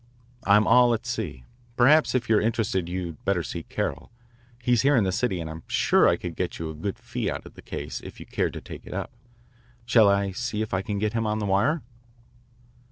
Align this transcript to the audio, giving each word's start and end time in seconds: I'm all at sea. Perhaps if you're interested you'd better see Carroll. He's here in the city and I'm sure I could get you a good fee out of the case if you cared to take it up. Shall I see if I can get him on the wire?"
I'm 0.47 0.65
all 0.65 0.95
at 0.95 1.05
sea. 1.05 1.45
Perhaps 1.77 2.15
if 2.15 2.27
you're 2.27 2.41
interested 2.41 2.89
you'd 2.89 3.23
better 3.23 3.43
see 3.43 3.61
Carroll. 3.61 4.11
He's 4.59 4.81
here 4.81 4.95
in 4.95 5.03
the 5.03 5.11
city 5.11 5.39
and 5.39 5.47
I'm 5.47 5.61
sure 5.67 6.07
I 6.07 6.15
could 6.17 6.35
get 6.35 6.57
you 6.57 6.71
a 6.71 6.73
good 6.73 6.97
fee 6.97 7.29
out 7.29 7.45
of 7.45 7.53
the 7.53 7.61
case 7.61 8.01
if 8.03 8.19
you 8.19 8.25
cared 8.25 8.53
to 8.53 8.61
take 8.61 8.87
it 8.87 8.95
up. 8.95 9.11
Shall 9.85 10.09
I 10.09 10.31
see 10.31 10.63
if 10.63 10.73
I 10.73 10.81
can 10.81 10.97
get 10.97 11.13
him 11.13 11.27
on 11.27 11.37
the 11.37 11.45
wire?" 11.45 11.83